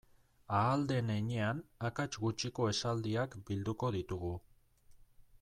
Ahal 0.59 0.85
den 0.91 1.11
heinean 1.15 1.59
akats 1.89 2.21
gutxiko 2.23 2.67
esaldiak 2.73 3.37
bilduko 3.51 3.93
ditugu. 3.99 4.35